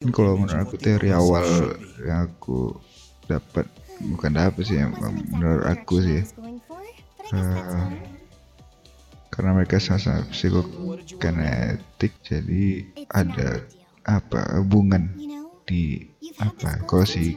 [0.00, 2.72] Ini kalau menurut aku teori awal yang aku
[3.28, 3.68] dapat
[4.00, 4.96] bukan dapat sih yang
[5.28, 6.24] menurut aku sih.
[7.36, 7.84] Uh,
[9.28, 13.60] karena mereka sama-sama psikokinetik jadi ada
[14.08, 15.12] apa hubungan
[15.68, 16.08] di
[16.40, 17.36] apa kalau si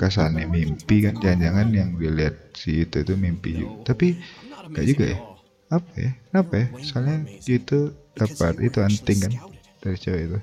[0.00, 3.92] kasane mimpi kan jangan-jangan yang dilihat si itu itu mimpi juga.
[3.92, 4.16] Tapi
[4.64, 5.18] enggak juga ya?
[5.68, 6.10] Apa ya?
[6.32, 6.66] Kenapa ya?
[6.88, 9.32] Soalnya itu dapat itu anting kan
[9.84, 10.40] dari cewek itu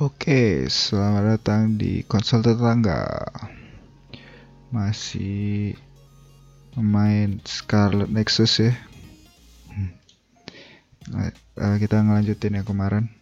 [0.00, 3.20] Oke, selamat datang di konsol tetangga.
[4.72, 5.76] Masih
[6.72, 8.72] main Scarlet Nexus ya.
[11.12, 13.12] Nah, kita ngelanjutin yang kemarin.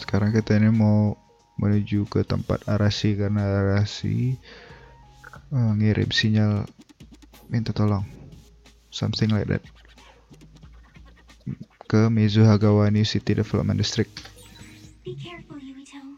[0.00, 1.12] Sekarang kita ini mau
[1.60, 4.40] menuju ke tempat Arasi karena Arasi
[5.52, 6.64] uh, ngirim sinyal
[7.52, 8.08] minta tolong,
[8.88, 9.60] something like that,
[11.84, 14.32] ke Mizuhagawa New City Development District.
[15.04, 16.16] Be careful, Yuito.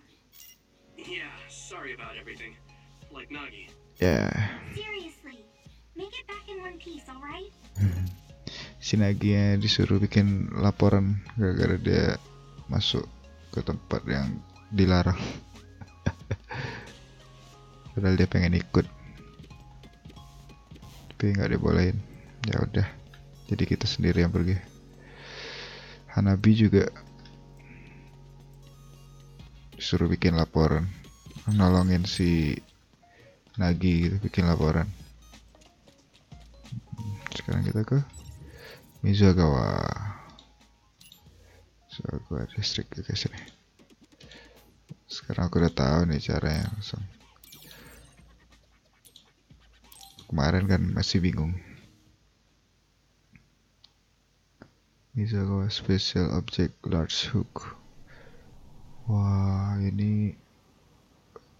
[0.95, 2.55] Yeah, sorry about everything.
[3.11, 3.67] Like Nagi.
[3.99, 4.31] Yeah.
[4.79, 5.43] Seriously,
[5.99, 7.51] make it back in one piece, alright?
[8.79, 12.05] si Naginya disuruh bikin laporan gara-gara dia
[12.71, 13.03] masuk
[13.51, 14.39] ke tempat yang
[14.71, 15.19] dilarang.
[17.99, 18.87] Padahal dia pengen ikut,
[21.11, 21.99] tapi nggak dibolehin.
[22.47, 22.87] Ya udah,
[23.51, 24.55] jadi kita sendiri yang pergi.
[26.15, 26.87] Hanabi juga
[29.87, 30.83] disuruh bikin laporan,
[31.47, 32.59] nolongin si
[33.55, 34.91] Nagi gitu bikin laporan.
[37.31, 38.03] Sekarang kita ke
[39.07, 39.79] Mizuagawa.
[41.87, 43.39] Mizuagawa District ke sini.
[45.07, 47.07] Sekarang aku udah tahu nih caranya langsung.
[50.27, 51.55] Kemarin kan masih bingung.
[55.15, 57.86] Mizuagawa Special Object Large Hook.
[59.07, 60.35] Wah, ini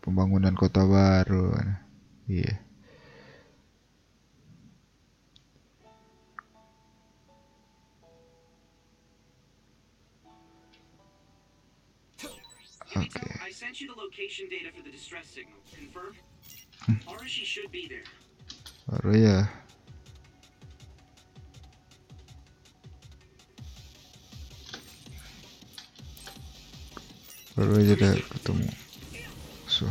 [0.03, 1.55] pembangunan kota baru.
[2.27, 2.43] Iya.
[2.43, 2.57] Yeah.
[12.97, 13.29] Okay.
[13.45, 15.61] I sent you the location data for the distress signal.
[15.75, 16.17] Confirm?
[17.07, 18.09] Arashi should be there.
[18.89, 19.66] Baru ya.
[27.57, 28.69] Baru aja udah ketemu.
[29.65, 29.89] So.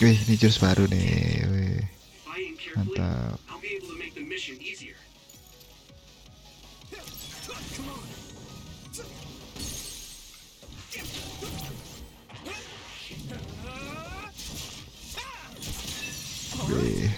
[0.00, 1.44] Wih, ini jurus baru nih.
[1.50, 1.82] Wih,
[2.78, 3.42] mantap.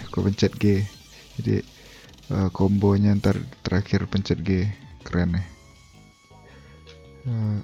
[0.09, 0.81] Aku pencet G.
[1.37, 1.61] Jadi
[2.33, 4.65] uh, kombonya ntar terakhir pencet G.
[5.05, 5.47] Keren nih.
[7.29, 7.61] Uh,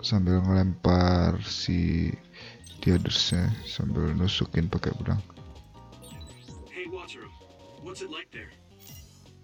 [0.00, 2.08] sambil ngelempar si
[2.78, 5.20] Diodersnya sambil nusukin pakai pedang.
[6.70, 7.26] Hey, Wataru,
[7.82, 8.54] what's it like there?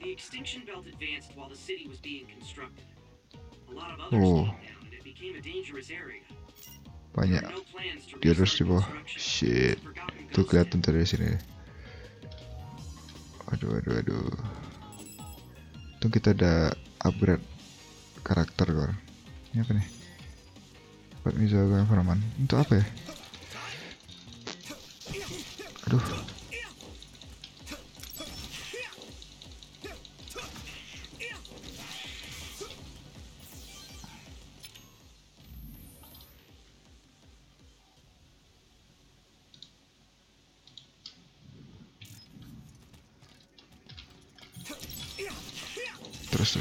[0.00, 2.86] The extinction belt advanced while the city was being constructed.
[3.68, 4.46] A lot of others Oh.
[4.46, 6.22] came down, and it became a dangerous area.
[7.14, 7.42] Banyak
[8.22, 8.86] Dioders restart di bawah.
[9.06, 9.78] Shit.
[10.34, 11.30] Tuh kelihatan dari sini.
[13.54, 14.26] Aduh, aduh, aduh.
[16.02, 16.74] Tuh kita ada
[17.06, 17.46] upgrade
[18.26, 18.90] karakter kor.
[19.54, 19.86] Ini apa nih?
[21.22, 22.18] Buat Mizuga Environment.
[22.34, 22.86] Untuk apa ya?
[25.86, 26.33] Aduh.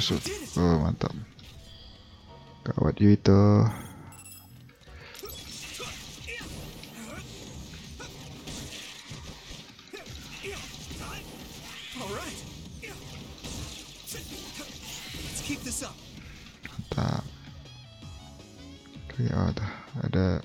[0.04, 0.60] Terus.
[0.60, 1.16] Oh, mantap.
[2.68, 3.72] Kawat Yuito.
[16.68, 17.24] Mantap.
[19.32, 19.48] Oh,
[20.04, 20.44] ada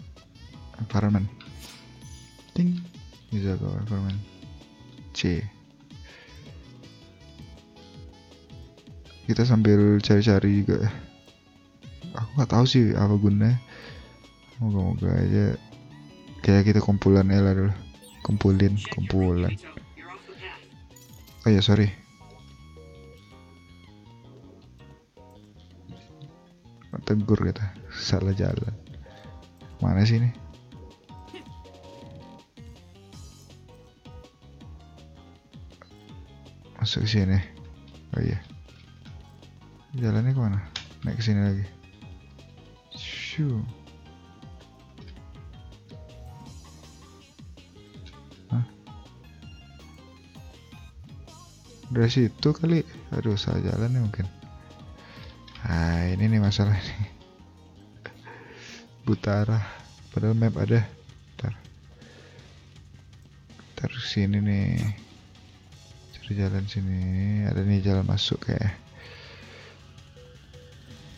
[0.79, 1.27] environment.
[2.55, 2.79] Ting.
[3.35, 4.38] Mizuga environment.
[9.29, 10.89] Kita sambil cari-cari juga.
[10.89, 10.91] ya.
[12.17, 13.61] Aku nggak tahu sih apa gunanya.
[14.59, 15.55] Moga-moga aja
[16.41, 17.75] kayak kita kumpulan Ella dulu.
[18.25, 19.53] Kumpulin, kumpulan.
[21.45, 21.93] Oh ya sorry.
[27.07, 28.75] Tegur kita, salah jalan.
[29.81, 30.29] Mana sih ini?
[36.89, 37.37] masuk sini
[38.17, 38.41] oh iya
[39.99, 40.61] jalannya ke mana?
[41.03, 41.67] Naik ke sini lagi.
[42.95, 43.79] Shoo.
[51.89, 52.85] Dari situ kali?
[53.17, 54.27] Aduh salah jalan nih mungkin.
[55.65, 57.09] Ah ini nih masalah nih
[59.09, 59.65] buta arah.
[60.13, 60.85] Padahal map ada.
[61.41, 61.57] Ntar
[63.73, 64.77] ntar sini nih.
[66.13, 67.01] Cari jalan sini.
[67.49, 68.77] Ada nih jalan masuk kayak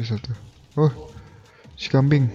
[0.00, 0.32] jadi satu.
[0.80, 0.92] Oh
[1.80, 2.28] si kambing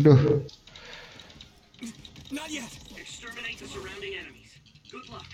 [0.00, 0.40] aduh
[2.32, 2.72] Not yet.
[2.96, 4.56] Exterminate the surrounding enemies.
[4.90, 5.26] Good luck.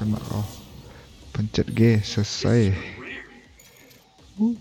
[0.00, 0.48] Kena oh
[1.36, 2.72] pencet G selesai
[4.40, 4.56] uh.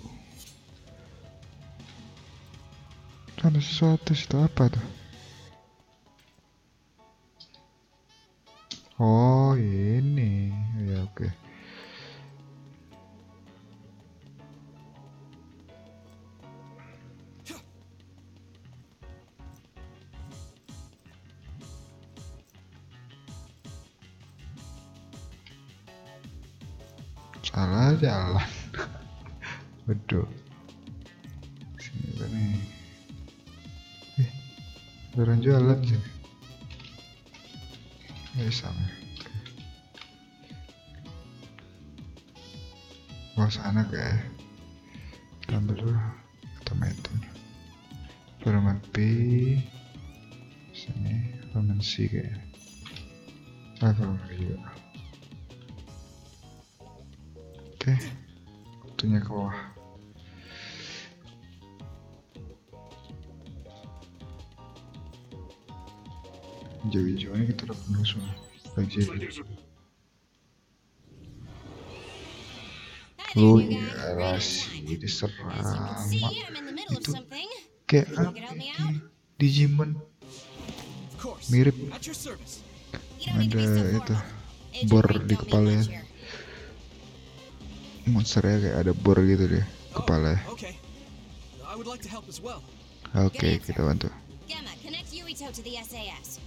[3.39, 4.98] ada sesuatu situ apa tuh
[51.79, 52.09] C
[53.79, 54.69] ah permen juga
[57.79, 57.95] Oke,
[58.83, 59.55] waktunya ke bawah.
[66.83, 68.35] Hijau-hijau ini kita udah penuh semua.
[68.75, 69.47] Lagi Looks like there's a
[73.39, 76.03] Oh iya, rasi diserang.
[76.91, 77.15] Itu
[77.87, 78.11] kayak?
[79.39, 79.95] Digimon.
[81.49, 81.75] Mirip
[83.29, 83.61] ada
[83.93, 84.15] itu
[84.87, 85.83] bor di kepalanya.
[88.09, 90.39] Monsternya kayak ada bor gitu deh kepala.
[90.55, 90.77] Okay.
[92.43, 92.61] Well.
[93.15, 94.11] Oke, kita bantu.
[94.45, 96.37] Gemma, connect Yuito to the SAS.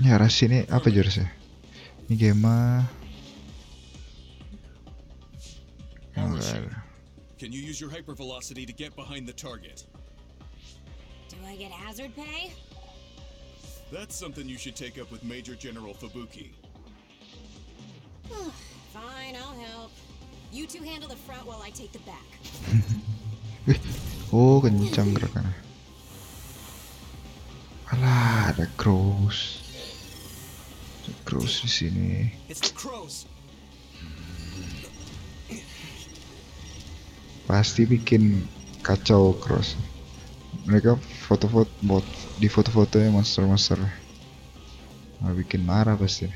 [0.00, 1.28] Ya ras ini apa jurusnya?
[2.08, 2.32] Ini.
[6.16, 6.82] Oh, ada.
[7.36, 9.84] Can you use your hypervelocity to get behind the target?
[11.28, 12.56] Do I get hazard pay?
[13.92, 16.50] That's something you should take up with Major General Fubuki.
[18.92, 19.92] Fine, I'll help.
[20.52, 22.26] You two handle the front while I take the back.
[23.66, 23.78] Wih,
[24.34, 25.54] oh kencang gerakannya.
[27.94, 29.62] Alah, ada cross.
[31.06, 32.10] Ada cross di sini.
[32.50, 33.30] It's the crows.
[37.46, 38.42] Pasti bikin
[38.82, 39.78] kacau cross
[40.66, 40.98] mereka
[41.30, 42.02] foto-foto buat
[42.42, 43.78] di foto-fotonya monster-monster.
[45.22, 46.26] Nah, bikin marah pasti.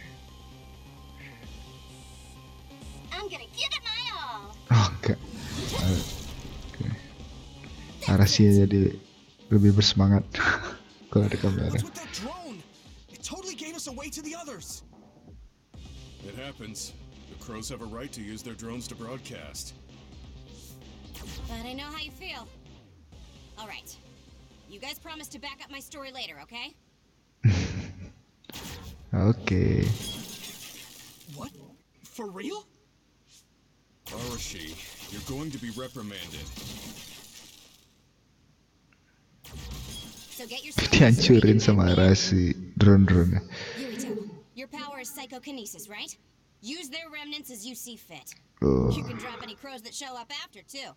[4.70, 5.18] Oh enggak.
[6.70, 6.90] Okay.
[8.64, 8.94] Jadi
[9.50, 10.22] lebih bersemangat.
[11.10, 11.74] Kalau ada kamera
[16.20, 16.92] It happens.
[17.32, 19.74] The crows have a right to use their drones to broadcast.
[21.48, 22.46] But I know how you feel.
[23.58, 23.96] All right,
[24.70, 26.74] you guys promise to back up my story later, okay?
[29.14, 29.84] okay.
[31.34, 31.50] What?
[32.04, 32.64] For real?
[34.06, 34.70] Arashi,
[35.12, 36.46] you're going to be reprimanded.
[40.30, 43.40] So get yourself Dihancurin sama Arashi drone-drone.
[43.76, 46.16] Yuito, your power is psychokinesis, right?
[46.62, 48.34] Use their remnants as you see fit.
[48.62, 50.94] Oh, You can drop any crows that show up after, too.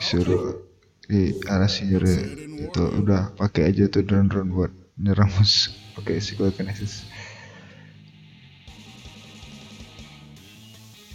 [0.00, 0.62] suruh
[1.04, 2.16] di Arashi nyuruh
[2.64, 5.72] itu udah pakai aja tuh drone-drone buat nyerang musuh.
[5.94, 7.06] Pakai psychokinesis.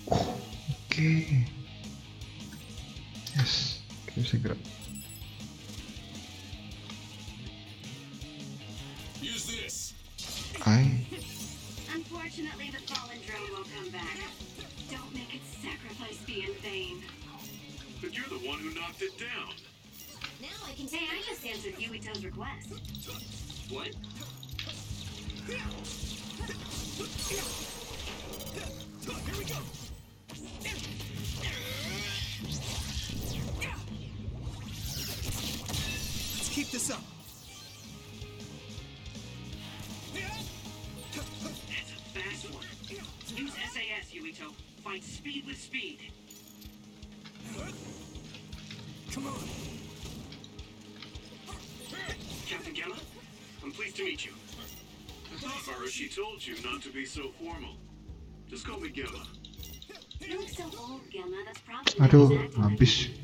[0.08, 0.39] Oh,
[0.88, 1.46] Oke.
[3.36, 3.84] Yes.
[4.08, 4.60] Oke, bisa gerak.
[9.19, 9.75] Use this!
[10.63, 11.03] Ai.
[11.91, 14.17] Unfortunately, the fallen drone won't come back.
[14.88, 17.03] Don't make its sacrifice be in vain.
[18.00, 19.68] But you're the one who knocked it down.
[20.41, 22.69] Now I can Hey, take I just answered Yuito's request.
[23.69, 23.89] What?
[29.25, 29.88] Here we go.
[56.49, 57.77] You not to be so formal.
[58.49, 59.23] Just call me Gemma.
[61.99, 63.18] Aduh, habis.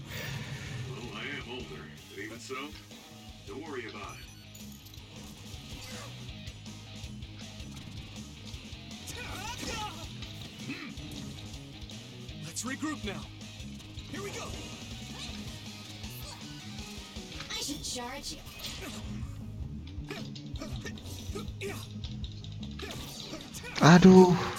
[23.86, 24.55] Aduh.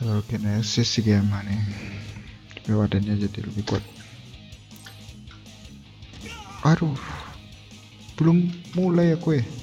[0.00, 1.60] Selalu kinesis si Gemma nih.
[2.56, 3.84] Tapi badannya jadi lebih kuat.
[6.64, 6.96] Aduh.
[8.16, 9.20] Belum mulai ya.
[9.20, 9.59] Time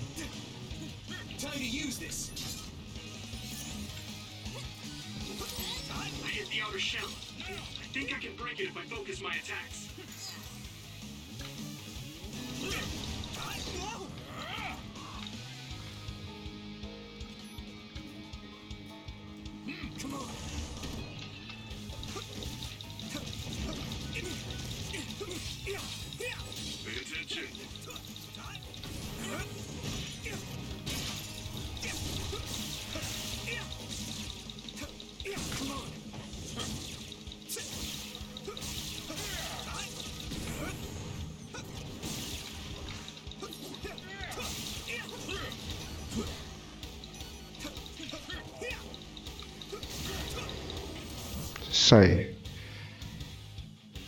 [51.87, 52.35] Selesai.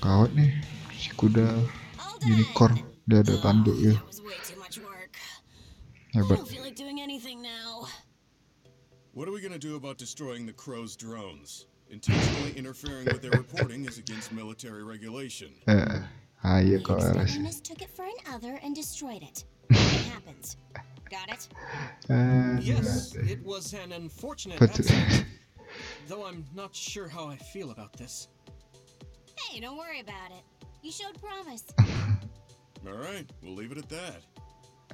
[0.03, 0.51] Kawat nih.
[0.91, 1.48] Si kuda
[2.27, 2.75] unicorn.
[3.07, 3.95] Dia ada tanduk ya.
[6.12, 6.43] Hebat.
[9.15, 11.71] What are we gonna do about destroying the crow's drones?
[11.88, 15.55] Intentionally interfering with their reporting is against military regulation.
[15.71, 16.03] Eh,
[16.43, 17.39] ayo Arashi.
[17.39, 19.48] mistook it for another and destroyed it.
[19.71, 20.59] It happens.
[21.07, 21.48] Got it?
[22.59, 23.31] Yes, gimana?
[23.31, 25.24] it was an unfortunate But accident.
[26.09, 28.29] Though I'm not sure how I feel about this.
[29.37, 30.43] Hey, don't worry about it.
[30.81, 31.63] You showed promise.
[32.87, 34.15] All right, we'll leave it at that.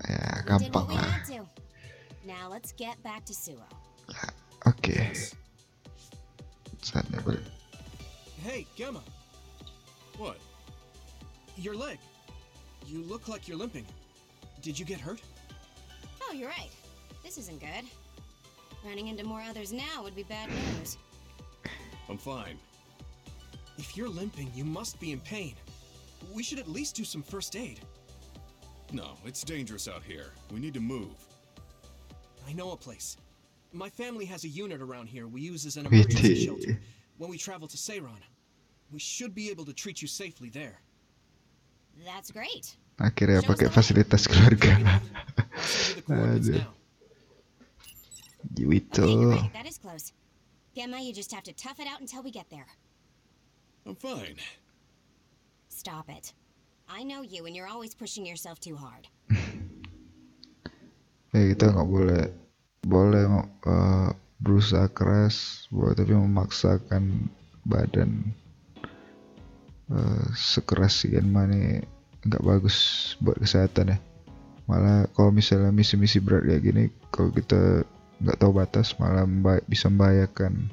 [0.09, 1.01] ya We did gampang what we lah.
[1.03, 1.47] had to.
[2.27, 3.63] Now let's get back to Suo.
[4.67, 4.91] Oke.
[6.83, 7.47] Saatnya balik.
[8.43, 9.01] Hey, Gemma,
[10.17, 10.37] What?
[11.55, 11.97] your leg.
[12.85, 13.85] You look like you're limping.
[14.61, 15.21] Did you get hurt?
[16.27, 16.69] Oh, you're right.
[17.23, 17.87] This isn't good.
[18.83, 20.97] Running into more others now would be bad news.
[22.09, 22.57] I'm fine.
[23.77, 25.55] If you're limping, you must be in pain.
[26.33, 27.79] We should at least do some first aid.
[28.91, 30.27] No, it's dangerous out here.
[30.51, 31.15] We need to move.
[32.47, 33.17] I know a place.
[33.73, 36.79] My family has a unit around here we use as an emergency shelter
[37.17, 38.21] when we travel to Seiron.
[38.91, 40.79] We should be able to treat you safely there.
[42.05, 42.77] That's great.
[42.99, 45.01] Akhirnya pakai fasilitas keluarga.
[46.07, 46.59] I'll send you Aduh.
[46.63, 46.73] now.
[48.53, 49.03] Jiwito.
[49.03, 49.53] Okay, right.
[49.53, 50.13] That is close.
[50.75, 52.67] Gemma, you just have to tough it out until we get there.
[53.87, 54.35] I'm fine.
[55.69, 56.33] Stop it.
[56.89, 59.07] I know you, and you're always pushing yourself too hard.
[61.35, 62.31] Ya kita nggak boleh
[62.87, 63.27] boleh
[63.67, 67.27] eh, berusaha keras, boleh tapi memaksakan
[67.67, 68.31] badan
[69.91, 71.83] eh, sekeras Genma nih
[72.23, 73.97] nggak bagus buat kesehatan ya.
[74.71, 77.83] Malah kalau misalnya misi-misi berat kayak gini, kalau kita
[78.21, 80.71] nggak tahu batas malah memba- bisa membahayakan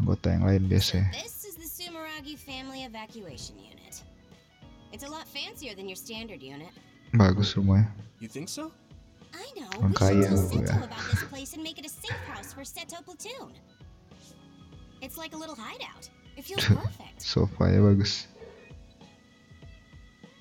[0.00, 1.08] anggota yang lain biasanya.
[1.12, 4.00] This is the Sumeragi Family Evacuation Unit.
[4.92, 6.72] It's a lot fancier than your standard unit.
[7.12, 7.92] Bagus rumahnya.
[8.20, 8.72] You think so?
[9.36, 9.68] I know.
[9.76, 10.68] Orang we kaya should tell aku ya.
[10.72, 13.52] Seto about this place and make it a safe house for Seto platoon.
[15.04, 16.08] It's like a little hideout.
[16.40, 17.20] It feels perfect.
[17.20, 18.28] Sofanya bagus.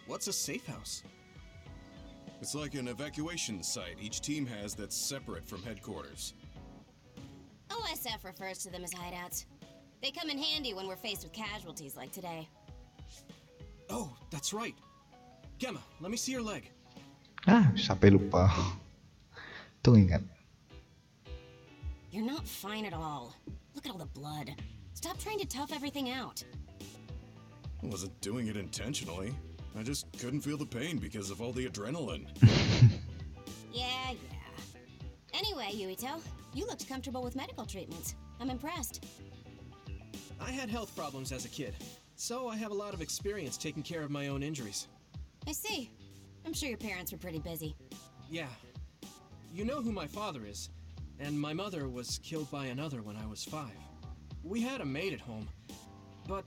[0.07, 1.03] What's a safe house?
[2.41, 6.33] It's like an evacuation site each team has that's separate from headquarters.
[7.69, 9.45] OSF refers to them as hideouts.
[10.01, 12.47] They come in handy when we're faced with casualties like today.
[13.89, 14.75] Oh, that's right.
[15.57, 16.69] Gemma, let me see your leg.
[17.47, 18.51] Ah, sampai lupa.
[19.83, 20.23] Tuh ingat.
[22.11, 23.35] You're not fine at all.
[23.73, 24.49] Look at all the blood.
[24.93, 26.43] Stop trying to tough everything out.
[27.83, 29.33] I wasn't doing it intentionally.
[29.77, 32.27] I just couldn't feel the pain because of all the adrenaline.
[33.75, 34.77] Yeah, yeah.
[35.33, 36.21] Anyway, Yuito,
[36.53, 38.15] you looked comfortable with medical treatments.
[38.39, 39.03] I'm impressed.
[40.39, 41.75] I had health problems as a kid,
[42.15, 44.87] so I have a lot of experience taking care of my own injuries.
[45.45, 45.91] I see.
[46.45, 47.75] I'm sure your parents were pretty busy.
[48.29, 48.47] Yeah.
[49.53, 50.69] You know who my father is,
[51.19, 53.75] and my mother was killed by another when I was five.
[54.41, 55.49] We had a maid at home,
[56.29, 56.45] but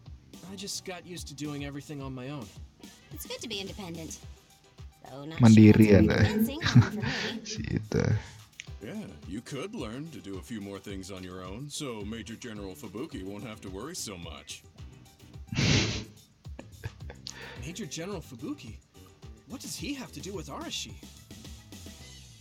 [0.51, 2.47] I just got used to doing everything on my own.
[3.12, 4.18] It's good to be independent.
[5.11, 6.18] Though not Mandiri sure ya, it's very Nak?
[6.27, 7.40] convincing, coming from me.
[7.44, 8.05] Si itu.
[8.85, 12.37] Yeah, you could learn to do a few more things on your own, so Major
[12.37, 14.62] General Fubuki won't have to worry so much.
[17.64, 18.77] Major General Fubuki?
[19.49, 20.92] What does he have to do with Arashi?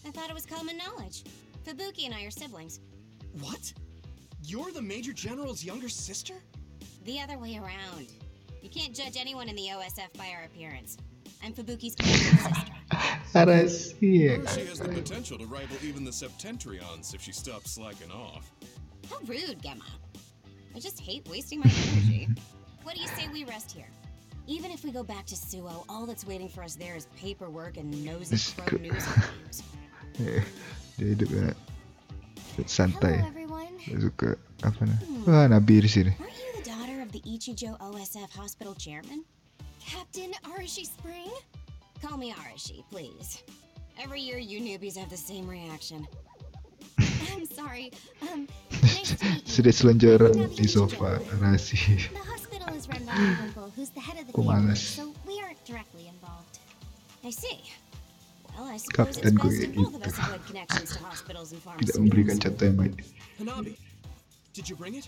[0.06, 1.24] I thought it was common knowledge.
[1.66, 2.82] Fubuki and I are siblings.
[3.42, 3.74] What?
[4.44, 6.36] You're the Major General's younger sister?
[7.06, 8.08] The other way around.
[8.68, 10.98] You can't judge anyone in the OSF by our appearance.
[11.42, 12.74] I'm Fubuki's older sister.
[13.34, 14.50] Rahasia.
[14.54, 18.52] She has the potential to rival even the Septentrions if she stops slacking off.
[19.10, 19.86] How rude, Gemma.
[20.76, 22.28] I just hate wasting my energy.
[22.84, 23.88] what do you say we rest here?
[24.48, 27.78] Even if we go back to Suo, all that's waiting for us there is paperwork
[27.78, 29.64] and nosy This pro could- news reviews.
[30.20, 30.44] Eh,
[31.00, 31.56] dia hidupnya
[32.58, 33.24] Hello, santai.
[33.26, 33.72] everyone.
[33.86, 34.36] Dia suka
[34.68, 35.00] apa nih?
[35.24, 36.12] Wah, Nabi di sini.
[36.20, 39.24] Aren't you the daughter of the Ichijo OSF hospital chairman?
[39.80, 41.32] Captain Arashi Spring?
[42.02, 43.44] Call me Arashi, please.
[43.98, 46.06] Every year you newbies have the same reaction.
[47.32, 47.92] I'm sorry.
[48.30, 48.48] Um,
[48.84, 49.26] nice to.
[49.48, 51.24] Sudah selonjoran di sofa.
[51.40, 52.12] Rahasia.
[52.12, 55.40] The hospital is run by uncle, who's the head of the Kok family, so we
[55.40, 56.60] aren't directly involved.
[57.24, 57.64] I see.
[58.60, 61.00] Well, I suppose it's Kapten gue best if both of us have good connections to
[61.00, 62.44] hospitals and Tidak memberikan pharmaceuticals.
[62.44, 62.96] contoh yang baik.
[63.40, 63.74] Hanabi,
[64.52, 65.08] did you bring it?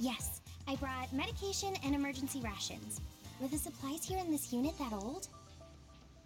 [0.00, 0.39] Yes,
[0.70, 3.00] I brought medication and emergency rations.
[3.40, 5.26] Were the supplies here in this unit that old?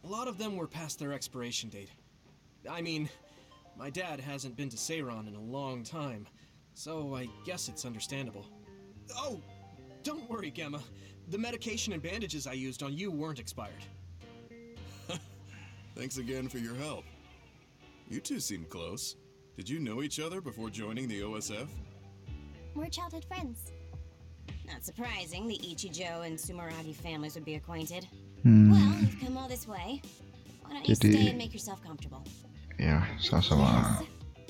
[0.04, 1.88] A lot of them were past their expiration date.
[2.70, 3.08] I mean,
[3.74, 6.26] my dad hasn't been to Ceyron in a long time,
[6.74, 8.44] so I guess it's understandable.
[9.16, 9.40] Oh,
[10.02, 10.82] don't worry, Gemma.
[11.30, 13.72] The medication and bandages I used on you weren't expired.
[15.96, 17.06] Thanks again for your help.
[18.10, 19.16] You two seem close.
[19.56, 21.68] Did you know each other before joining the OSF?
[22.74, 23.72] We're childhood friends.
[24.66, 28.06] Not surprising, the Ichijo and Sumeragi families would be acquainted.
[28.42, 30.00] Hmm, Well, you've come all this way.
[30.62, 32.24] Why don't you Jadi- stay and make yourself comfortable?
[32.74, 34.02] ya sama-sama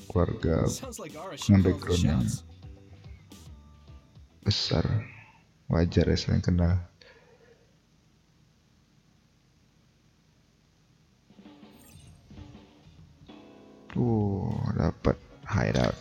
[0.08, 2.42] keluarga Sounds like Arashi Yang calls the background yang shots.
[4.40, 4.84] besar.
[5.68, 6.80] Wajar ya saling kenal.
[13.94, 15.14] Uh, dapat
[15.46, 15.94] hideout.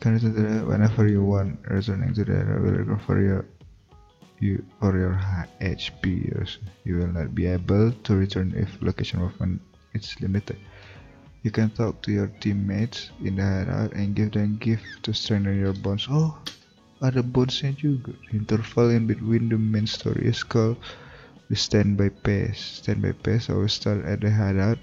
[0.00, 3.44] Whenever you want, returning to the will recover your
[4.40, 5.20] you or your
[5.60, 6.24] HP.
[6.84, 9.60] You will not be able to return if location movement
[9.92, 10.56] is limited.
[11.44, 15.60] You can talk to your teammates in the hideout and give them gift to strengthen
[15.60, 16.08] your bonds.
[16.08, 16.36] Oh,
[17.04, 18.16] ada bondsnya juga.
[18.32, 20.80] Interval in between the main story is called
[21.52, 22.80] the standby phase.
[22.80, 24.80] Standby phase always start at the hideout,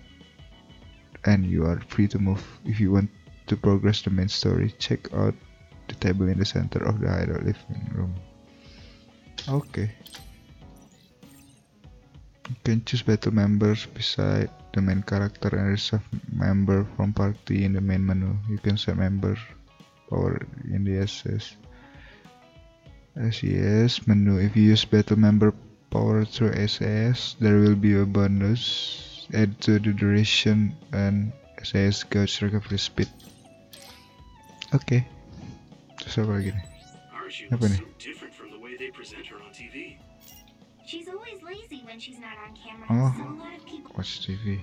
[1.26, 3.10] and you are free to move if you want
[3.48, 4.74] to progress the main story.
[4.80, 5.34] Check out
[5.88, 8.16] the table in the center of the hideout living room.
[9.48, 9.92] Okay.
[12.50, 17.74] You can choose battle members beside the main character and reserve member from party in
[17.74, 18.36] the main menu.
[18.50, 19.36] You can set member
[20.10, 21.56] power in the SS.
[23.18, 24.38] SES menu.
[24.38, 25.54] If you use battle member
[25.90, 31.34] power through SS, there will be a bonus add to the duration and
[31.64, 33.10] SAS gauge recovery speed.
[34.76, 35.00] Oke.
[35.96, 36.66] Terus apa lagi nih?
[37.56, 37.82] Apa nih?
[42.92, 43.14] Oh.
[43.96, 44.60] Watch TV.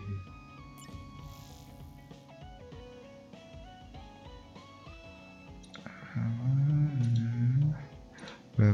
[8.55, 8.71] Blah,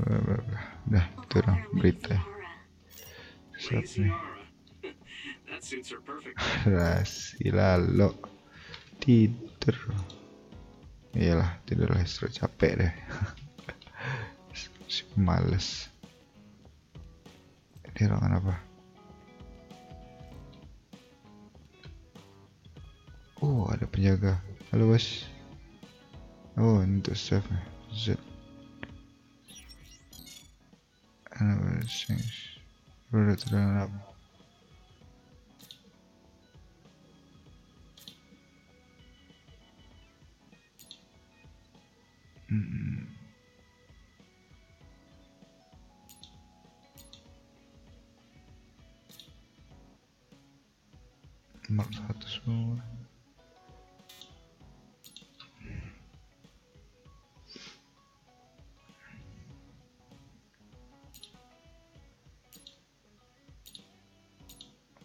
[0.00, 0.64] blah, blah, blah.
[0.88, 2.16] Udah, itu dong berita.
[3.60, 4.08] Siap nih.
[4.08, 4.44] Aura.
[5.50, 6.40] that suits her perfect.
[6.64, 8.16] Rasi lalu
[8.96, 9.76] tidur.
[11.20, 12.92] Iyalah tidur istirahat capek deh.
[14.88, 15.92] Si males.
[17.84, 18.54] Ini ruangan apa?
[23.44, 24.40] Oh ada penjaga.
[24.72, 25.28] Halo bos.
[26.56, 27.44] Oh ini untuk save.
[27.92, 28.16] Z.
[31.36, 32.56] Another things.
[33.12, 33.92] Udah turun
[42.50, 43.06] Nomor
[51.94, 52.82] satu semua.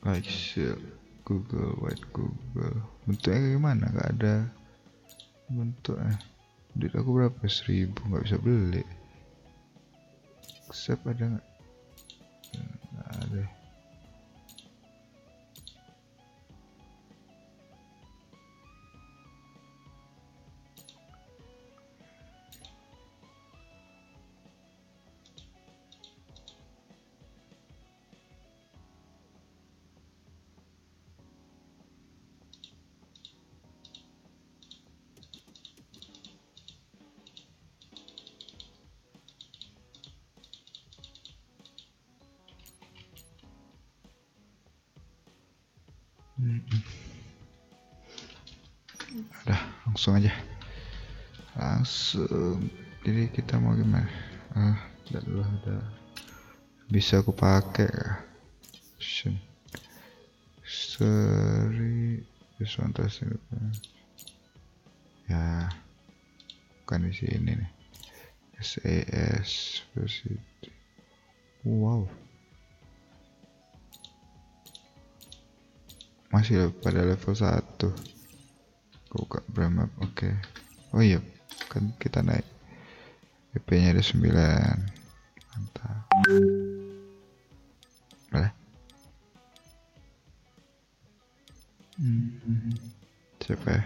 [0.02, 0.82] Like shit.
[1.30, 2.82] Google, white Google.
[3.06, 3.86] Bentuknya gimana?
[3.94, 4.50] Gak ada
[5.54, 6.18] bentuknya.
[6.76, 7.40] Duit aku berapa?
[7.48, 8.84] Seribu nggak bisa beli.
[10.68, 11.48] Accept ada nggak?
[12.92, 13.44] Nggak ada.
[50.06, 50.34] Langsung aja.
[51.58, 52.70] Langsung.
[53.02, 54.06] Jadi kita mau gimana?
[54.54, 54.78] Ah,
[55.10, 55.82] udah dulu ada.
[56.94, 58.22] Bisa aku pakai kah?
[59.02, 59.42] Option.
[62.86, 63.34] One testing.
[65.26, 65.74] Ya,
[66.86, 67.72] bukan di sini nih.
[68.62, 70.38] SAS versi.
[71.66, 72.06] Wow.
[76.30, 78.15] masih pada level 1
[79.16, 80.28] buka brand map oke.
[80.92, 81.24] Oh iya
[81.72, 82.44] kan kita naik.
[83.56, 84.20] PP nya ada 9
[85.56, 86.04] mantap.
[88.28, 88.52] Boleh?
[91.96, 92.76] Hmm.
[93.40, 93.84] siapa ya.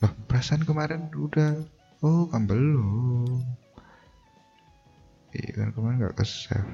[0.00, 1.60] Loh, perasaan kemarin udah
[2.00, 3.44] oh kan belum.
[5.36, 6.72] Iya kan kemarin nggak ke save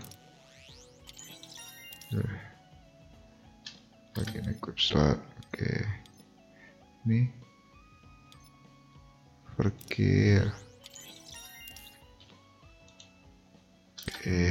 [2.15, 2.48] Oke.
[4.19, 5.71] Bagian equip slot oke.
[7.07, 7.31] Ini.
[9.55, 10.51] Perkir
[14.11, 14.43] oke.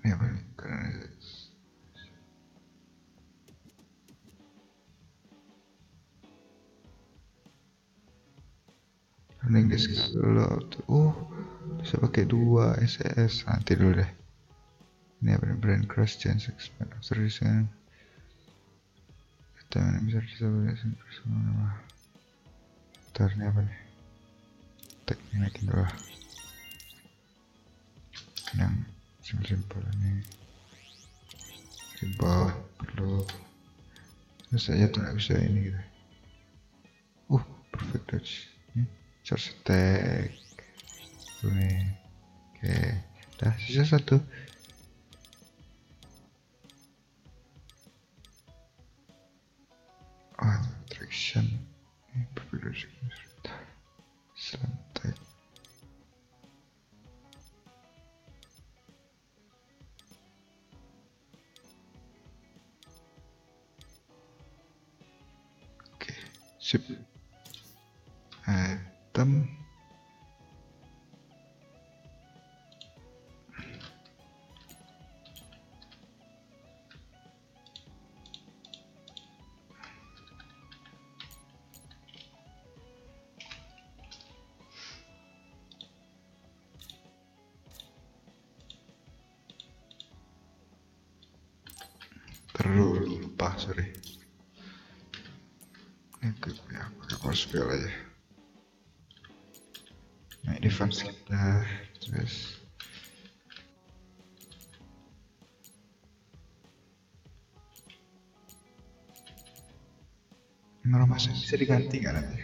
[0.00, 0.44] Ini apa nih?
[0.60, 1.00] Karena
[9.40, 10.76] Running disk load.
[12.10, 13.46] Pakai dua SS.
[13.46, 14.10] Nanti dulu deh.
[15.22, 15.54] Ini apa?
[15.54, 16.90] Brand crash chance expand.
[19.54, 21.70] Kita mana bisa disabilitas personal nama.
[23.14, 23.78] Ntar ini apa nih?
[25.06, 25.94] Tagnya naikin dulu lah.
[28.58, 28.74] Yang
[29.22, 30.26] simple-simple ini.
[31.94, 33.22] Di bawah perlu
[34.50, 35.80] Terus aja tuh nggak bisa ini gitu.
[37.38, 38.50] Uh, perfect dodge.
[38.74, 38.82] Ini
[39.22, 40.49] charge attack.
[41.40, 41.88] Nih.
[42.52, 42.76] Oke,
[43.40, 44.20] dah sisa satu.
[50.90, 51.46] Traction.
[52.12, 52.84] Ini perfect dodge.
[54.36, 55.16] Slam attack.
[65.96, 66.14] Oke,
[66.60, 66.84] sip.
[68.46, 69.59] Item.
[111.10, 112.38] Masuk bisa diganti nggak nanti?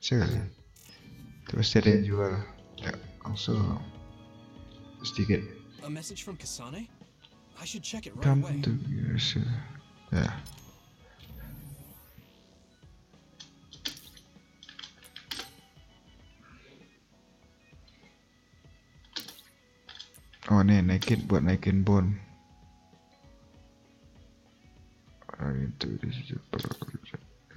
[0.00, 0.40] Bisa kali.
[1.52, 2.32] Terus ada yang jual.
[2.80, 2.96] Ya,
[3.28, 3.60] langsung
[5.04, 5.44] sedikit.
[5.84, 6.88] A message from Kasane?
[7.60, 9.36] I should check it right Come to yes.
[10.08, 10.32] Ya.
[20.48, 22.16] Oh nih naikin buat naikin bone.
[25.36, 26.40] Ah, itu di situ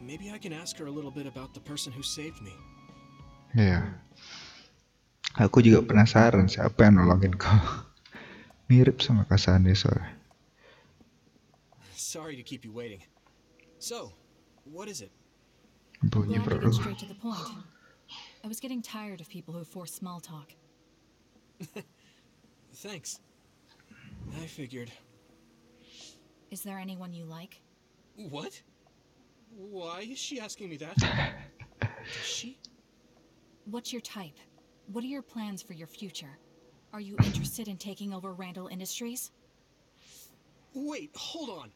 [0.00, 2.56] Maybe I can ask her a little bit about the person who saved me.
[3.52, 4.00] Iya.
[5.36, 7.60] Aku juga penasaran siapa yang nolongin kau.
[8.72, 10.16] Mirip sama Kasane soalnya.
[11.92, 13.04] Sorry to keep you waiting.
[13.78, 14.16] So,
[14.64, 15.12] what is it?
[16.00, 17.36] Bunyi Glad to straight to the point.
[18.42, 20.56] I was getting tired of people who force small talk.
[22.74, 23.20] Thanks.
[24.40, 24.90] I figured.
[26.50, 27.60] Is there anyone you like?
[28.16, 28.62] What?
[29.56, 30.96] Why is she asking me that?
[31.80, 32.58] Does she?
[33.66, 34.36] What's your type?
[34.92, 36.38] What are your plans for your future?
[36.92, 39.30] Are you interested in taking over Randall Industries?
[40.74, 41.70] Wait, hold on.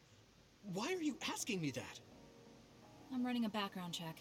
[0.73, 1.99] Why are you asking me that?
[3.13, 4.17] I'm running a background check.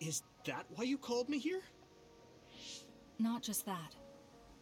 [0.00, 1.60] Is that why you called me here?
[3.18, 3.94] Not just that.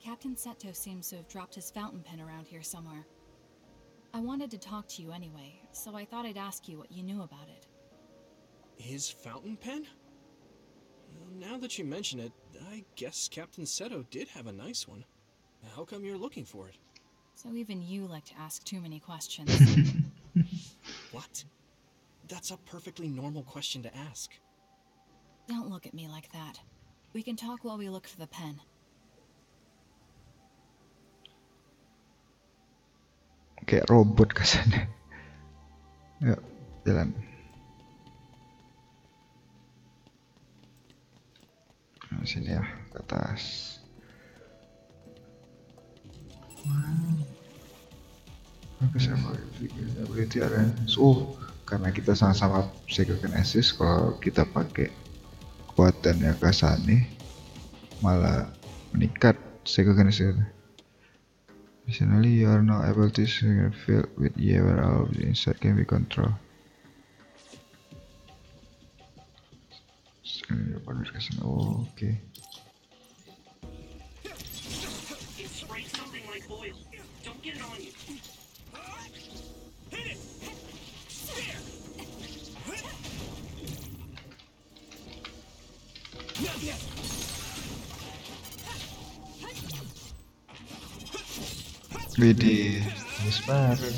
[0.03, 3.07] Captain Seto seems to have dropped his fountain pen around here somewhere.
[4.13, 7.03] I wanted to talk to you anyway, so I thought I'd ask you what you
[7.03, 7.54] knew about it.
[8.77, 9.87] His fountain pen?
[11.39, 12.33] Now that you mention it,
[12.71, 15.05] I guess Captain Seto did have a nice one.
[15.75, 16.77] How come you're looking for it?
[17.35, 19.51] So even you like to ask too many questions.
[21.15, 21.45] What?
[22.29, 24.33] That's a perfectly normal question to ask.
[25.47, 26.59] Don't look at me like that.
[27.13, 28.61] We can talk while we look for the pen.
[33.67, 34.89] Kayak robot Kasane.
[36.21, 36.43] Yuk,
[36.85, 37.15] jalan.
[42.15, 42.63] Nah, sini ya,
[42.95, 43.43] ke atas.
[48.79, 49.35] Oke, sama
[49.99, 50.71] ability ada.
[50.87, 51.35] So,
[51.67, 54.95] karena kita sama-sama Segakan Assist, kalau kita pakai
[55.75, 57.11] kekuatan yang Kasane,
[57.99, 58.47] malah
[58.95, 59.35] meningkat
[59.67, 60.39] Segakan Assist.
[61.85, 63.27] Additionally, you are now able to
[63.85, 64.57] fill with the
[65.27, 66.39] inside can be controlled.
[77.45, 77.93] Get it on you.
[92.15, 92.81] Widih,
[93.45, 93.91] baru.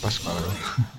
[0.00, 0.93] Pas malam.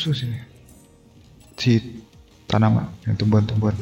[0.00, 0.40] Banyak musuh sini.
[1.60, 1.76] Si
[2.48, 3.76] tanaman yang tumbuhan-tumbuhan.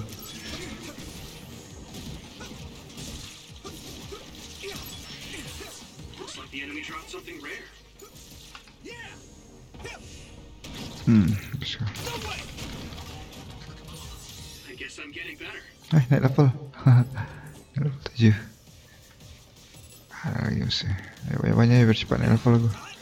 [11.07, 11.31] Hmm
[11.63, 11.87] bisa.
[15.95, 16.51] Eh naik level.
[17.79, 18.35] Level 7
[20.19, 20.91] ada lagi sih.
[21.31, 22.98] Banyak ya biar cepat naik level gue We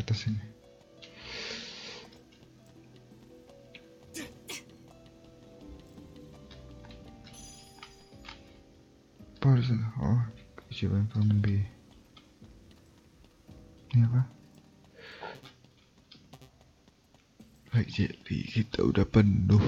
[0.00, 0.40] ke atas ini
[9.40, 9.88] apa di sana?
[10.00, 10.20] Oh
[10.68, 11.64] kejiwaan from B?
[13.92, 14.22] Ini apa?
[17.72, 19.60] Baik jadi kita udah penuh.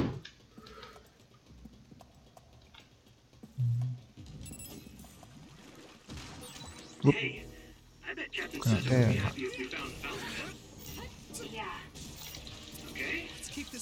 [7.02, 7.44] Hey,
[8.06, 9.51] I bet Captain be happy we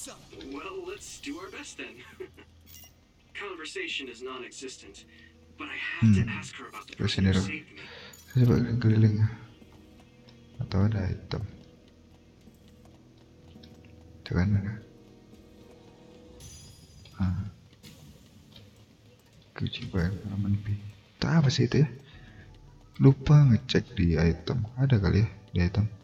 [0.01, 0.21] this up.
[0.53, 1.95] Well, let's do our best then.
[3.35, 5.05] Conversation is non-existent,
[5.59, 6.39] but I have to Hmm.
[6.39, 7.85] ask her about the person who saved me.
[8.31, 9.27] Saya coba keliling
[10.63, 11.43] Atau ada item
[14.23, 14.73] Itu kan mana
[17.19, 17.43] ah.
[19.59, 20.79] Kejiwaan pengalaman B
[21.19, 21.89] Tak apa sih itu ya
[23.03, 26.00] Lupa ngecek di item Ada kali ya di item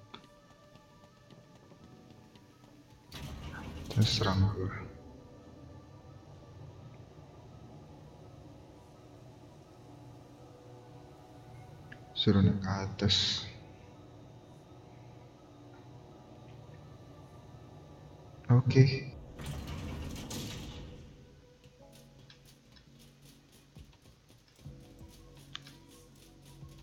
[3.96, 4.68] Terus serang gue
[12.12, 13.16] Suruh naik ke atas.
[18.52, 18.85] Oke.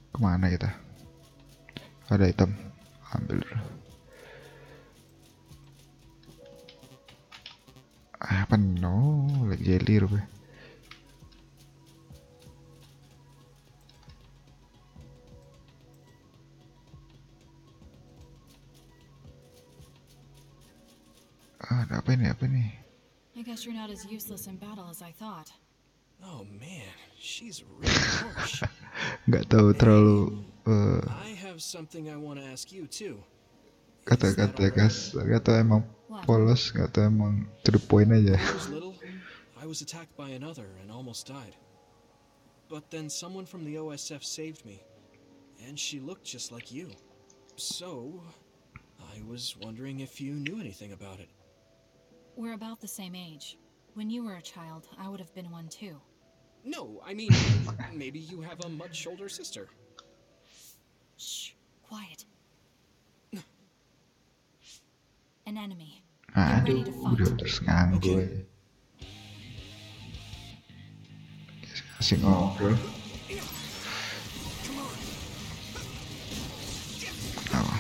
[0.10, 0.74] Ke mana kita?
[2.10, 2.58] Ada item.
[3.14, 3.83] Ambil dulu
[8.54, 10.30] Penuh lagi jelly rupanya
[21.66, 22.70] Ah, ada apa ini apa ini
[23.34, 25.50] I guess you're not as useless in battle as I thought.
[26.22, 27.90] Oh man, she's really
[28.22, 28.62] harsh.
[29.34, 33.18] nggak tahu terlalu eh, I have something I want to ask you too.
[34.06, 35.82] kata-kata kasar nggak tahu emang
[36.22, 38.96] polos nggak tahu emang to the point aja When I was little,
[39.58, 41.58] I was attacked by another and almost died.
[42.70, 44.82] But then someone from the OSF saved me,
[45.68, 46.90] and she looked just like you.
[47.56, 48.22] So,
[49.00, 51.30] I was wondering if you knew anything about it.
[52.36, 53.58] We're about the same age.
[53.94, 56.02] When you were a child, I would have been one too.
[56.66, 57.30] No, I mean,
[57.94, 59.68] maybe you have a much older sister.
[61.18, 61.52] Shh,
[61.84, 62.26] quiet.
[65.46, 66.03] An enemy.
[66.34, 67.14] Aduh to fight.
[67.14, 68.26] udah terus nganggu Oke.
[68.26, 68.40] aja
[71.98, 72.76] kasih ngobrol
[77.54, 77.76] apa.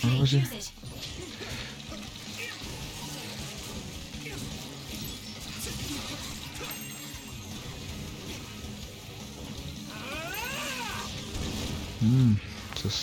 [0.00, 0.79] Okay, Apa sih?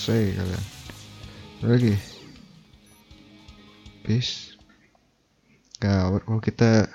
[0.07, 0.63] Selesai kalian
[1.67, 1.93] lagi?
[4.07, 4.55] Peace
[5.83, 6.87] gawat kalau kita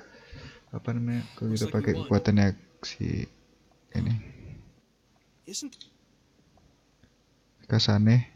[0.73, 3.29] apa namanya kalau kita pakai kekuatannya si
[3.93, 4.17] ini.
[7.69, 8.33] Kasane.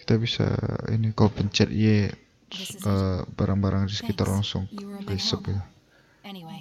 [0.00, 0.48] Kita bisa
[0.88, 5.44] ini kalau pencet Y eh, barang-barang di sekitar langsung help.
[5.52, 5.60] ya.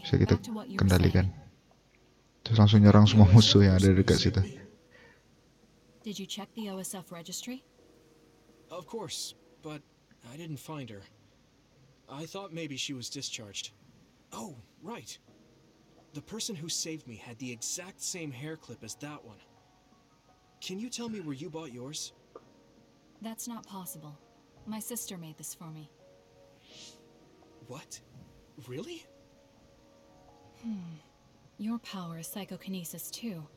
[0.04, 0.36] Bisa kita
[0.76, 1.32] kendalikan.
[2.44, 4.63] terus langsung nyerang semua musuh yang ada dekat situ
[6.04, 7.64] Did you check the OSF registry?
[8.70, 9.82] Of course, but
[10.32, 11.02] I didn't find her.
[12.10, 13.72] I thought maybe she was discharged.
[14.34, 15.18] Oh, right.
[16.14, 19.38] The person who saved me had the exact same hair clip as that one.
[20.60, 22.12] Can you tell me where you bought yours?
[23.22, 24.18] That's not possible.
[24.66, 25.90] My sister made this for me.
[27.68, 28.00] What?
[28.68, 29.06] Really?
[30.62, 30.96] Hmm.
[31.58, 33.48] Your power is psychokinesis too.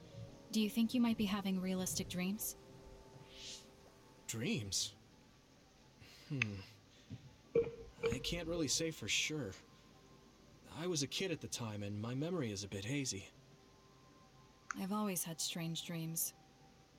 [0.57, 2.57] Do you think you might be having realistic dreams?
[4.27, 4.95] Dreams?
[6.31, 6.57] Hmm.
[8.11, 9.53] I can't really say for sure.
[10.81, 13.29] I was a kid at the time, and my memory is a bit hazy.
[14.81, 16.33] I've always had strange dreams.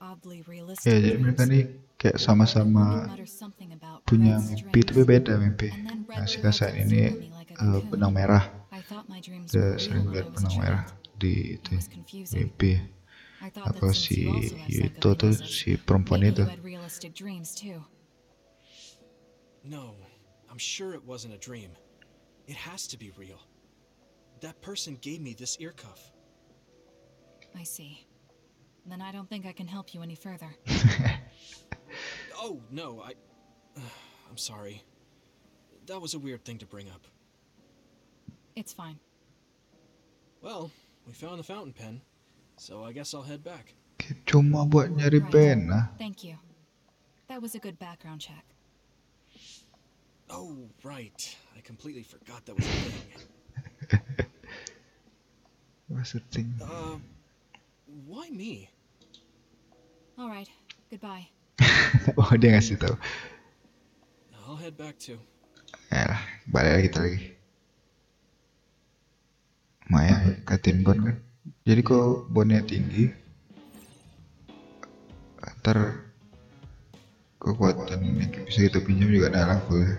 [0.06, 1.50] Oddly ya realistic jadi mereka dreams.
[1.50, 1.64] nih
[1.98, 6.38] kayak sama-sama One mutters something about punya mimpi tapi beda mimpi And then nah si
[6.38, 7.90] would Kasan ini me like a cocoon.
[7.90, 10.86] benang merah I thought my dreams dia sering lihat benang merah
[11.18, 11.74] di It itu
[12.38, 12.97] mimpi
[13.42, 16.64] I thought that apa since si you also have itu tuh si perempuan itu had
[16.64, 17.80] realistic dreams too.
[19.64, 19.94] No,
[20.50, 21.76] I'm sure it wasn't a dream.
[22.48, 23.40] It has to be real.
[24.42, 26.00] That person gave me this ear cuff.
[27.54, 28.06] I see.
[28.88, 30.50] Then I don't think I can help you any further.
[32.40, 33.14] Oh, no, I.
[34.30, 34.84] I'm sorry.
[35.88, 37.08] That was a weird thing to bring up.
[38.56, 39.00] It's fine.
[40.42, 40.70] Well,
[41.06, 42.02] we found the fountain pen,
[42.58, 43.74] so I guess I'll head back.
[44.26, 45.32] cuma buat nyari Right.
[45.32, 46.38] pena Thank you.
[47.28, 48.44] That was a good background check.
[50.28, 51.20] Oh, right.
[51.56, 53.00] I completely forgot that was a thing.
[55.92, 57.00] what's the thing Uh,
[58.08, 58.68] why me?
[60.18, 60.48] All right.
[60.90, 61.28] Goodbye.
[62.20, 62.96] oh dia ngasih tahu
[64.48, 65.20] I'll head back too.
[65.92, 66.16] ya
[66.48, 67.20] balik lagi kita lagi
[69.88, 71.18] Maya katin bon kan
[71.68, 73.12] jadi kok bonnya tinggi
[75.68, 76.00] ntar
[77.44, 79.96] kekuatan yang bisa kita pinjam juga naik level ya.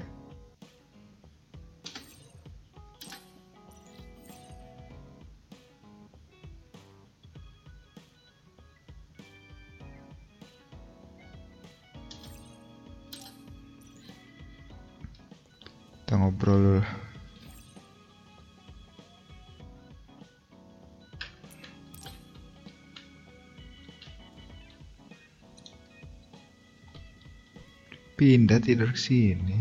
[28.29, 29.57] Pindah tidur ke sini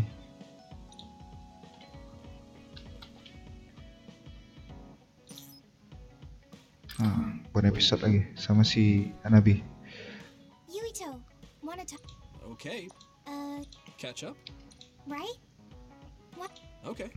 [7.00, 9.64] ah, buat episode lagi sama si Anabi
[10.68, 11.16] Yuito,
[11.64, 12.04] wanna talk?
[12.44, 12.92] Okay,
[13.24, 13.64] Uh,
[13.96, 14.36] catch up?
[15.08, 15.36] right?
[16.36, 16.52] What?
[16.84, 17.08] Okay.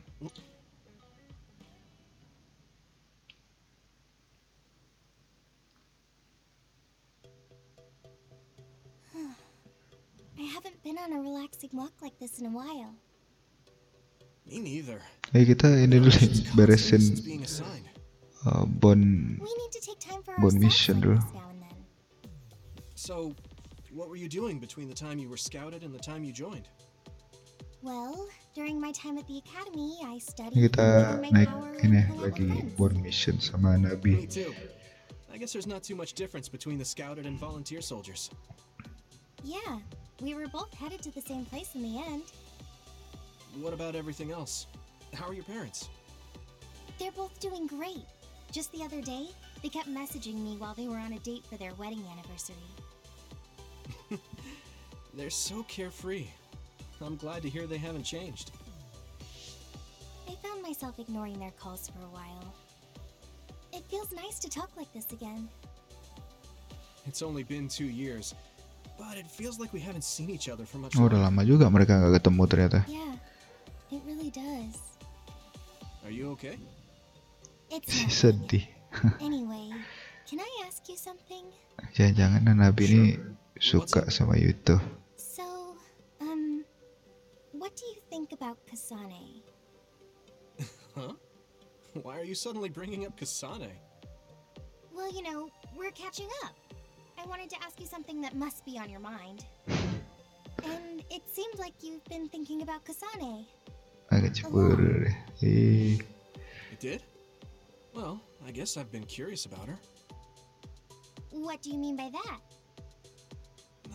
[12.02, 12.94] Like this in a while.
[14.50, 15.00] Me neither.
[15.34, 17.88] Eh kita ini dulu nih, It's constant beresin since being assigned.
[18.46, 19.00] uh, bon
[19.40, 21.16] We need to take time for Bon mission dulu.
[21.22, 21.78] this now and then.
[22.98, 23.32] So,
[23.94, 26.68] what were you doing between the time you were scouted and the time you joined?
[27.82, 30.58] Well, during my time at the academy, I studied.
[30.70, 31.50] Kita naik
[31.82, 34.54] ini and hung out lagi with bon mission sama Me Nabi too.
[35.34, 38.30] I guess there's not too much difference between the scouted and volunteer soldiers.
[39.42, 39.80] Yeah,
[40.22, 42.24] we were both headed to the same place in the end.
[43.60, 44.68] What about everything else?
[45.14, 45.90] How are your parents?
[47.00, 48.06] They're both doing great.
[48.52, 49.28] Just the other day,
[49.64, 52.56] they kept messaging me while they were on a date for their wedding anniversary.
[55.14, 56.28] They're so carefree.
[57.04, 58.52] I'm glad to hear they haven't changed.
[60.30, 62.54] I found myself ignoring their calls for a while.
[63.74, 65.50] It feels nice to talk like this again.
[67.08, 68.36] It's only been two years,
[71.00, 73.14] oh udah lama juga mereka nggak ketemu ternyata Yeah,
[73.92, 74.78] it really does.
[76.04, 76.58] Are you okay?
[77.70, 78.66] It's sedih
[79.24, 79.72] Anyway,
[80.28, 81.48] can I ask you something?
[81.96, 83.06] jangan-jangan Nabi ini
[83.62, 83.86] Sure.
[83.86, 84.78] suka What's sama Yuto
[85.16, 85.76] So,
[86.20, 86.66] um,
[87.54, 89.46] what do you think about Kasane?
[90.98, 91.16] Huh?
[92.04, 93.72] Why are you suddenly bringing up Kasane?
[94.92, 96.52] Well, you know, we're catching up.
[97.22, 99.46] I wanted to ask you something that must be on your mind.
[100.64, 103.46] And it seemed like you've been thinking about Kasane.
[104.14, 105.98] agak cemburu deh Ih,
[106.70, 107.02] It did?
[107.98, 109.80] Well, I guess I've been curious about her.
[111.34, 112.40] What do you mean by that?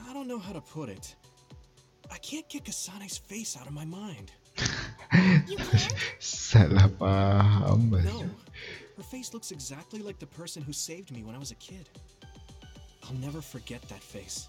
[0.08, 1.14] I don't know how to put it.
[2.10, 4.32] I can't get Kasane's face out of my mind.
[5.46, 5.94] You can't?
[6.18, 8.26] salah paham No.
[8.98, 11.86] Her face looks exactly like the person who saved me when I was a kid.
[13.06, 14.48] I'll never forget that face.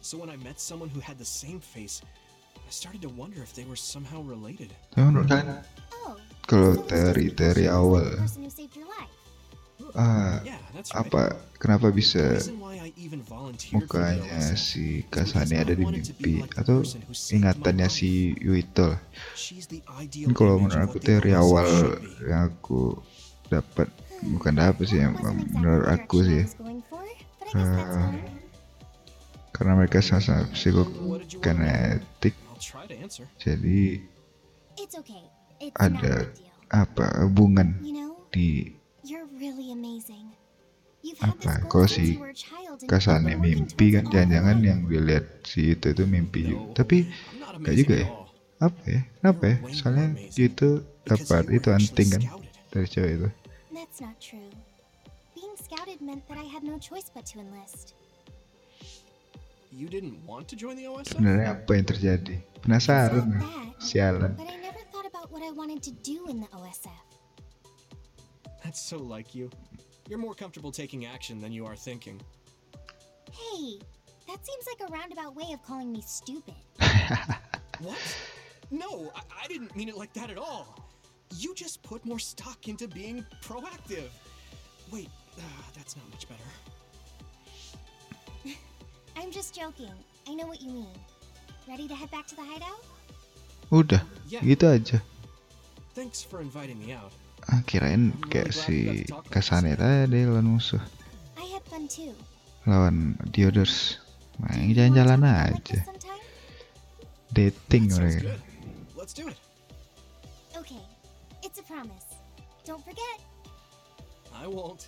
[0.00, 2.02] So when I met someone who had the same face,
[2.56, 4.76] I started to wonder if they were somehow related.
[4.96, 5.08] Oh.
[6.44, 8.04] Kalau so it's teori- teori awal.
[9.94, 10.42] ah,
[10.92, 12.36] apa kenapa bisa
[13.70, 16.82] mukanya si Kasane ada di mimpi atau
[17.30, 19.00] ingatannya si Yuito lah.
[20.10, 21.96] Ini kalau menurut aku teori awal
[22.26, 22.98] yang aku
[23.48, 23.86] dapat
[24.24, 26.42] bukan dapat sih exactly menurut aku sih
[27.54, 28.10] Uh,
[29.54, 32.34] karena mereka sama-sama psikokinetik
[33.38, 34.02] jadi
[35.78, 36.26] ada
[36.74, 37.78] apa hubungan
[38.34, 38.74] di
[41.22, 41.62] apa?
[41.86, 44.04] since si you were a child and you've Kasane been working mimpi kan?
[44.10, 47.06] jangan-jangan yang dilihat si itu itu mimpi juga tapi
[47.54, 48.08] amazing juga ya?
[48.58, 49.00] apa ya?
[49.22, 49.56] Kenapa ya?
[49.70, 50.68] Soalnya itu
[51.06, 52.22] dapat itu anting kan
[52.74, 53.28] dari cewek itu
[55.74, 57.94] scouted meant that I had no choice but to enlist.
[59.72, 61.18] You didn't want to join the OSF?
[61.18, 65.50] sebenarnya apa yang terjadi penasaran Not that, sialan but I never thought about what I
[65.50, 67.04] wanted to do in the OSF.
[68.62, 69.50] That's so like you.
[70.06, 72.22] You're more comfortable taking action than you are thinking.
[73.34, 73.82] Hey,
[74.30, 76.54] that seems like a roundabout way of calling me stupid.
[77.82, 77.98] What?
[78.70, 80.78] No, I, I didn't mean it like that at all.
[81.34, 84.14] You just put more stock into being proactive.
[84.94, 85.42] Wait, uh,
[85.74, 86.48] that's not much better.
[89.16, 89.92] I'm just joking.
[90.28, 90.94] I know what you mean.
[91.68, 92.82] Ready to head back to the hideout?
[93.72, 94.44] udah Yeah.
[94.44, 94.98] gitu aja
[95.96, 97.10] Thanks for inviting me out.
[97.48, 100.80] ah, kirain kayak si Kasane tadi lawan musuh
[101.34, 102.12] I had fun too.
[102.64, 103.96] lawan Dioders
[104.36, 105.80] main jalan-jalan aja
[107.32, 108.36] dating mereka.
[108.94, 109.38] Let's do it.
[110.54, 110.80] Okay,
[111.42, 112.04] it's a promise.
[112.62, 113.18] Don't forget.
[114.30, 114.86] I won't.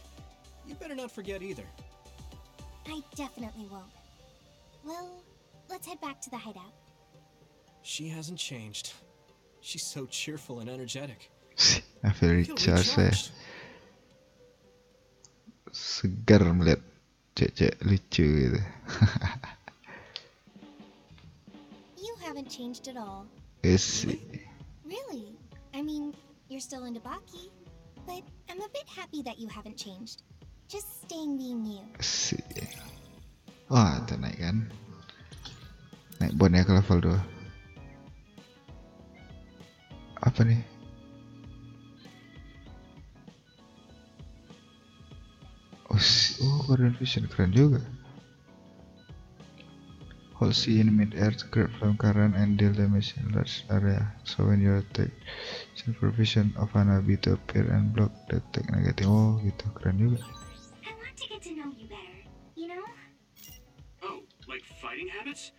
[0.67, 1.64] You better not forget either.
[2.87, 3.91] I definitely won't.
[4.85, 5.23] Well,
[5.69, 6.73] let's head back to the hideout.
[7.83, 8.93] She hasn't changed.
[9.61, 11.31] She's so cheerful and energetic.
[12.05, 13.31] I feel Feel recharged saya recharged.
[15.77, 16.81] segar melihat
[17.37, 18.61] cek-cek lucu gitu
[22.01, 23.27] You haven't changed at all.
[23.62, 24.07] Yes.
[24.87, 25.37] Really?
[25.75, 26.14] I mean,
[26.49, 27.51] you're still into Baki,
[28.07, 30.23] but I'm a bit happy that you haven't changed.
[30.67, 31.87] Just staying being you.
[32.03, 32.35] Si.
[33.71, 34.67] Wah, itu naik kan.
[36.19, 37.14] Naik bonnya ke level 2.
[40.27, 40.59] Apa nih?
[45.87, 46.03] Oh,
[46.43, 47.79] oh Korean Vision keren juga.
[50.43, 54.03] Hold C in mid-air to grab from current and deal damage in large area.
[54.27, 55.14] So when you attack,
[55.79, 59.09] supervision of Hanabi to appear and block the attack negative.
[59.09, 60.21] Oh gitu, keren juga.
[65.07, 65.53] fighting habits?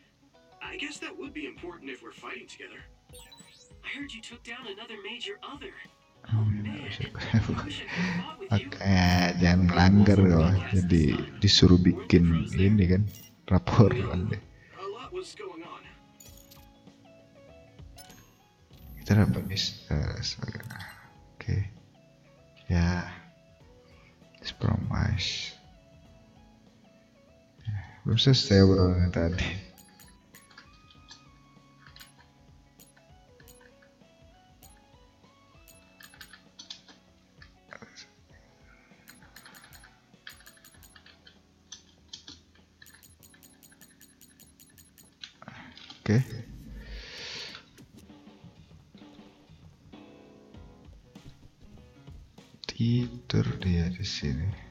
[0.61, 2.79] I guess that would be important if we're fighting together.
[3.83, 5.71] I heard you took down another major other.
[6.33, 7.63] Oh, oh,
[8.51, 10.51] Pakai jangan melanggar loh.
[10.75, 13.03] Jadi disuruh bikin ini kan
[13.47, 14.41] rapor kan deh.
[18.99, 19.63] Kita dapat nih.
[19.87, 20.19] Eh,
[21.37, 21.57] Oke.
[22.67, 23.07] Ya.
[24.57, 25.56] Promise.
[28.07, 29.43] Belum selesai obrolan tadi.
[45.99, 46.23] Oke.
[52.71, 54.66] Tidur dia di sini.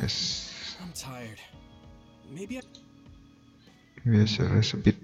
[0.00, 0.76] Yes.
[0.80, 1.40] I'm tired.
[2.32, 2.64] Maybe I.
[4.08, 4.96] Biasa speed.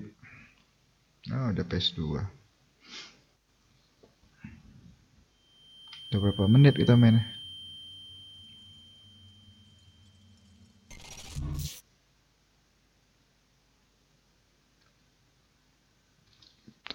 [1.28, 2.24] Oh, udah PS2.
[6.09, 7.20] Udah berapa menit kita main?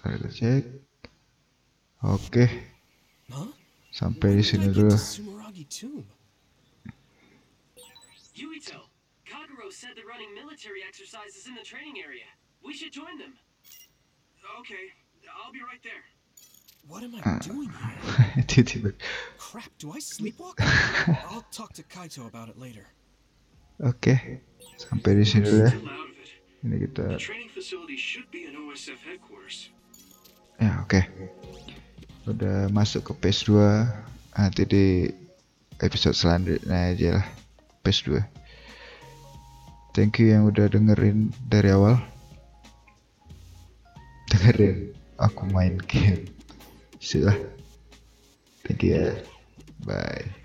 [0.02, 0.64] Ntar kita cek.
[2.04, 2.44] Oke,
[3.88, 4.92] sampai di sini dulu.
[8.44, 8.80] To Yuito,
[9.24, 12.28] Kaguro said they're running military exercises in the training area.
[12.64, 13.32] We should join them.
[14.60, 14.92] Okay,
[15.44, 16.04] I'll be right there.
[16.86, 17.38] What am I Ah.
[17.40, 18.44] doing here?
[18.48, 18.92] Tiba-tiba.
[19.38, 20.60] Crap, do I sleepwalk?
[21.32, 22.84] I'll talk to Kaito about it later.
[23.80, 24.14] Oke,
[24.76, 25.70] sampai di sini dulu ya.
[25.72, 26.30] Still out of it.
[26.62, 29.72] Ini kita training facility should be an OSF headquarters.
[30.62, 31.02] Ya oke
[32.30, 33.58] Udah masuk ke PS2
[34.38, 34.84] Nanti di
[35.82, 37.26] episode selanjutnya aja lah
[37.84, 38.24] PS2
[39.94, 42.02] Thank you yang udah dengerin dari awal.
[44.26, 44.90] Dengerin
[45.22, 46.26] aku main game.
[46.98, 47.38] Sudah
[48.66, 49.14] Thank you ya.
[49.86, 50.43] Bye